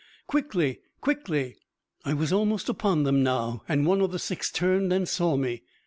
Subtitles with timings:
[0.25, 0.79] Quickly!
[0.99, 1.57] Quickly!"
[2.05, 5.61] I was almost upon them now, and one of the six turned and saw me.